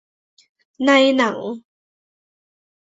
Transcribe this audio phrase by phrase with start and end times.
[0.85, 1.37] ในหนัง